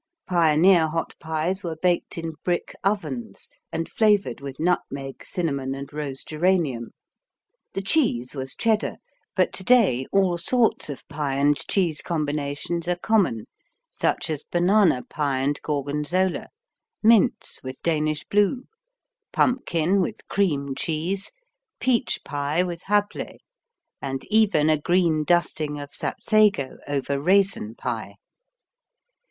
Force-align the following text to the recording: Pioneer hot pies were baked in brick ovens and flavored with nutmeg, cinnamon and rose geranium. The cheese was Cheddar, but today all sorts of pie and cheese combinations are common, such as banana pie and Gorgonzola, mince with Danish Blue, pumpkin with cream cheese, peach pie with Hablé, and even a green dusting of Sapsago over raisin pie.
Pioneer 0.25 0.87
hot 0.87 1.13
pies 1.19 1.63
were 1.63 1.75
baked 1.75 2.17
in 2.17 2.31
brick 2.43 2.73
ovens 2.83 3.51
and 3.71 3.87
flavored 3.87 4.41
with 4.41 4.59
nutmeg, 4.59 5.23
cinnamon 5.23 5.75
and 5.75 5.93
rose 5.93 6.23
geranium. 6.23 6.89
The 7.73 7.83
cheese 7.83 8.33
was 8.33 8.55
Cheddar, 8.55 8.95
but 9.35 9.53
today 9.53 10.07
all 10.11 10.39
sorts 10.39 10.89
of 10.89 11.07
pie 11.07 11.35
and 11.35 11.55
cheese 11.67 12.01
combinations 12.01 12.87
are 12.87 12.95
common, 12.95 13.45
such 13.91 14.31
as 14.31 14.41
banana 14.43 15.03
pie 15.03 15.37
and 15.41 15.61
Gorgonzola, 15.61 16.47
mince 17.03 17.59
with 17.63 17.79
Danish 17.83 18.23
Blue, 18.27 18.63
pumpkin 19.31 20.01
with 20.01 20.27
cream 20.27 20.73
cheese, 20.73 21.31
peach 21.79 22.21
pie 22.25 22.63
with 22.63 22.81
Hablé, 22.85 23.37
and 24.01 24.25
even 24.31 24.67
a 24.67 24.79
green 24.81 25.23
dusting 25.23 25.79
of 25.79 25.91
Sapsago 25.93 26.79
over 26.87 27.21
raisin 27.21 27.75
pie. 27.75 28.15